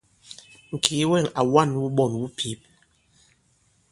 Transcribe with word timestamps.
Ŋ̀kìi 0.73 1.03
wɛ̂ŋ 1.11 1.25
à 1.39 1.41
wa᷇n 1.51 1.69
wuɓɔn 1.81 2.11
wu 2.19 2.27
pǐp. 2.37 2.59